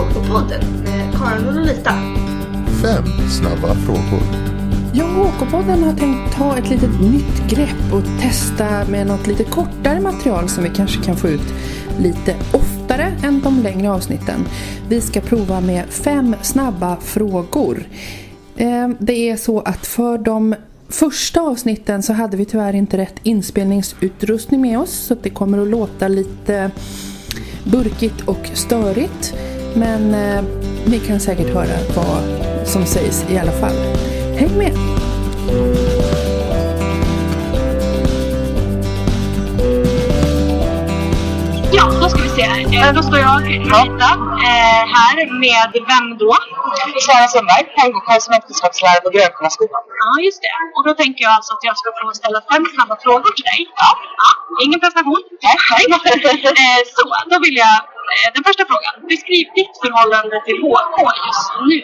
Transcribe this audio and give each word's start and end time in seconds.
HK-podden 0.00 0.60
med 0.84 1.00
eh, 1.00 1.20
Karin 1.20 1.48
och 1.48 1.54
Lolita. 1.54 1.92
Fem 2.82 3.04
snabba 3.30 3.74
frågor. 3.74 4.22
Jag 4.94 5.18
och 5.18 5.26
HK-podden 5.26 5.84
har 5.84 5.94
tänkt 5.94 6.36
ta 6.36 6.56
ett 6.56 6.70
litet 6.70 7.00
nytt 7.00 7.50
grepp 7.50 7.92
och 7.92 8.02
testa 8.20 8.84
med 8.84 9.06
något 9.06 9.26
lite 9.26 9.44
kortare 9.44 10.00
material 10.00 10.48
som 10.48 10.64
vi 10.64 10.70
kanske 10.70 11.04
kan 11.04 11.16
få 11.16 11.28
ut 11.28 11.54
lite 11.98 12.36
oftare 12.52 13.12
än 13.24 13.40
de 13.40 13.62
längre 13.62 13.90
avsnitten. 13.90 14.44
Vi 14.88 15.00
ska 15.00 15.20
prova 15.20 15.60
med 15.60 15.84
fem 15.88 16.36
snabba 16.42 16.96
frågor. 16.96 17.84
Eh, 18.56 18.88
det 18.98 19.30
är 19.30 19.36
så 19.36 19.60
att 19.60 19.86
för 19.86 20.18
de 20.18 20.54
första 20.88 21.40
avsnitten 21.40 22.02
så 22.02 22.12
hade 22.12 22.36
vi 22.36 22.44
tyvärr 22.44 22.74
inte 22.74 22.98
rätt 22.98 23.16
inspelningsutrustning 23.22 24.60
med 24.60 24.78
oss 24.78 24.92
så 24.92 25.16
det 25.22 25.30
kommer 25.30 25.58
att 25.58 25.68
låta 25.68 26.08
lite 26.08 26.70
burkigt 27.64 28.20
och 28.20 28.50
störigt. 28.54 29.34
Men 29.74 30.14
eh, 30.14 30.44
ni 30.86 30.98
kan 30.98 31.20
säkert 31.20 31.54
höra 31.54 31.76
vad 31.96 32.22
som 32.66 32.86
sägs 32.86 33.24
i 33.30 33.38
alla 33.38 33.52
fall. 33.52 33.74
Häng 34.36 34.58
med! 34.58 34.72
Ja, 41.72 41.84
då 42.02 42.06
ska 42.08 42.18
vi 42.22 42.28
se. 42.28 42.42
Eh, 42.76 42.92
Då 42.98 43.02
står 43.08 43.18
jag, 43.18 43.36
Rita, 43.72 44.10
eh, 44.50 44.82
här 44.96 45.16
med 45.44 45.70
vem 45.90 46.06
då? 46.22 46.32
Sara 47.06 47.26
Sundberg, 47.34 47.64
och 47.96 48.04
konsumentkunskapslärare 48.10 49.00
på 49.04 49.10
Grönkullaskolan. 49.16 49.82
Ja, 50.02 50.10
just 50.26 50.40
det. 50.46 50.54
Och 50.76 50.82
då 50.88 50.92
tänker 51.02 51.20
jag 51.26 51.32
alltså 51.38 51.50
att 51.54 51.64
jag 51.68 51.76
ska 51.80 51.88
få 52.00 52.06
ställa 52.20 52.38
fem 52.52 52.64
snabba 52.74 52.96
frågor 53.04 53.30
till 53.36 53.46
dig. 53.52 53.60
Ja. 53.82 53.90
ja. 54.22 54.30
Ingen 54.64 54.80
prestation. 54.84 55.22
Nej. 55.46 55.56
eh, 56.62 56.80
så, 56.96 57.02
då 57.32 57.36
vill 57.44 57.56
jag... 57.64 57.76
Eh, 58.14 58.28
den 58.34 58.44
första 58.48 58.64
frågan. 58.70 58.94
Beskriv 59.12 59.44
ditt 59.58 59.74
förhållande 59.82 60.36
till 60.46 60.58
HK 60.64 60.96
just 61.26 61.48
nu. 61.68 61.78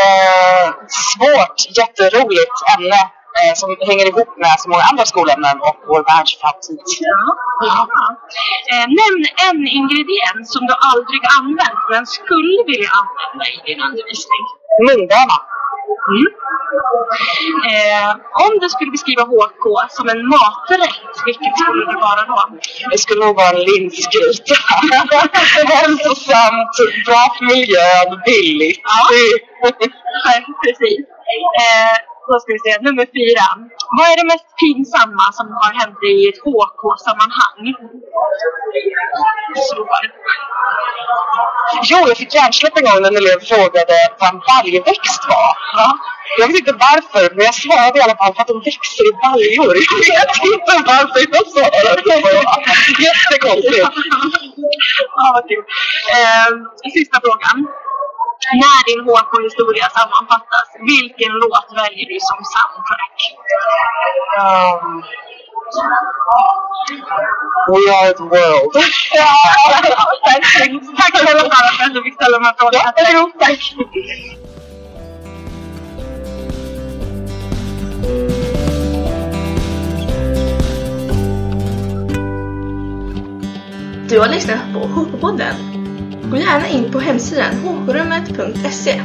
Eh, 0.00 0.66
svårt, 1.08 1.58
jätteroligt 1.78 2.56
ämne 2.74 3.00
eh, 3.38 3.54
som 3.60 3.70
hänger 3.88 4.06
ihop 4.10 4.30
med 4.44 4.54
så 4.62 4.66
många 4.70 4.84
andra 4.90 5.04
skolämnen 5.12 5.56
och 5.68 5.76
vår 5.90 6.02
världsframtid. 6.10 6.80
Ja. 7.08 7.20
ja. 7.70 7.78
Eh, 8.72 8.86
nämn 9.00 9.24
en 9.46 9.60
ingrediens 9.78 10.46
som 10.54 10.62
du 10.68 10.74
aldrig 10.92 11.22
använt 11.38 11.82
men 11.92 12.02
skulle 12.18 12.58
vilja 12.70 12.90
använda 13.00 13.44
i 13.54 13.56
din 13.66 13.80
undervisning. 13.88 14.42
Munbana. 14.86 15.38
Mm. 16.12 16.26
Eh, 17.72 18.10
om 18.44 18.52
du 18.62 18.68
skulle 18.74 18.90
beskriva 18.96 19.22
HK 19.22 19.64
som 19.96 20.08
en 20.08 20.22
maträtt, 20.34 21.14
vilket 21.26 21.52
skulle 21.60 21.84
det 21.92 21.98
vara 22.08 22.22
då? 22.32 22.40
Det 22.90 22.98
skulle 22.98 23.24
nog 23.26 23.36
vara 23.36 23.52
en 23.56 23.62
linsgryta. 23.70 24.56
Hälsosamt, 25.74 26.74
bra 27.06 27.22
för 27.34 27.44
miljön, 27.54 28.08
billigt. 28.26 28.80
Ja. 28.82 29.00
Precis. 30.64 30.98
Eh, 31.62 31.96
då 32.28 32.34
ska 32.40 32.48
vi 32.56 32.60
se, 32.66 32.72
nummer 32.86 33.06
fyra. 33.18 33.46
Vad 33.96 34.06
är 34.12 34.16
det 34.20 34.26
mest 34.32 34.48
pinsamma 34.62 35.26
som 35.38 35.46
har 35.60 35.72
hänt 35.80 35.98
i 36.12 36.14
ett 36.30 36.40
HK-sammanhang? 36.46 37.62
Svår. 39.70 40.04
Jo, 41.82 41.98
jag 42.08 42.16
fick 42.16 42.34
hjärnsläpp 42.34 42.76
en 42.78 42.84
gång 42.84 43.02
när 43.02 43.10
en 43.10 43.16
elev 43.16 43.40
frågade 43.50 43.96
vad 44.20 44.28
en 44.34 44.40
baljväxt 44.48 45.22
var. 45.28 45.50
Ja. 45.72 45.98
Jag 46.38 46.46
vet 46.46 46.56
inte 46.56 46.72
varför, 46.72 47.34
men 47.34 47.44
jag 47.44 47.54
svarade 47.54 47.98
i 47.98 48.02
alla 48.02 48.16
fall 48.20 48.34
för 48.34 48.40
att 48.42 48.52
de 48.52 48.58
växer 48.68 49.04
i 49.10 49.12
baljor. 49.24 49.74
Jag 50.16 50.26
vet 50.28 50.44
inte 50.54 50.72
varför 50.92 51.18
jag 51.36 51.46
svarade 51.54 52.00
så. 52.06 52.16
Jättekonstigt. 53.06 53.88
ja, 55.16 55.26
vad 55.34 55.44
kul. 55.48 55.64
Eh, 56.16 56.50
sista 56.96 57.16
frågan. 57.24 57.56
När 58.62 58.78
din 58.88 59.00
HK-historia 59.08 59.86
sammanfattas, 59.98 60.68
vilken 60.92 61.32
låt 61.42 61.68
väljer 61.80 62.06
du 62.12 62.18
som 62.30 62.40
soundtrack? 62.54 63.18
Um, 64.42 65.02
we 67.68 67.88
are 67.90 68.12
the 68.14 68.24
world. 68.24 68.72
Tack 68.72 68.94
Tack 70.96 71.18
snälla 71.18 71.40
Sara 71.40 71.72
för 71.78 71.84
att 71.84 71.94
du 71.94 72.02
fick 72.02 72.14
ställa 72.14 72.38
de 72.38 72.44
här 72.44 72.54
frågorna. 72.58 72.92
Ja, 72.96 73.30
tack. 73.38 73.74
Du 84.08 84.20
har 84.20 84.28
lyssnat 84.28 84.58
på 84.72 84.78
HK-podden. 84.78 85.54
Gå 86.30 86.36
gärna 86.36 86.68
in 86.68 86.92
på 86.92 86.98
hemsidan 86.98 87.54
hkrummet.se. 87.54 89.02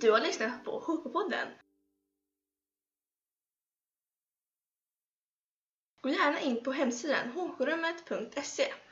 Du 0.00 0.10
har 0.10 0.20
lyssnat 0.20 0.64
på 0.64 0.80
HK-podden. 0.80 1.48
Gå 6.00 6.08
gärna 6.08 6.40
in 6.40 6.64
på 6.64 6.72
hemsidan 6.72 7.28
hkrummet.se. 7.28 8.72